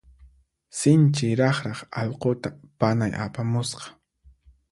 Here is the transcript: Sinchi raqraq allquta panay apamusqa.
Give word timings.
Sinchi 0.77 1.29
raqraq 1.39 1.79
allquta 2.01 2.49
panay 2.79 3.13
apamusqa. 3.25 3.85